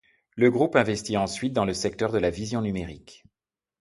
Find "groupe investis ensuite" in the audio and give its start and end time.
0.49-1.53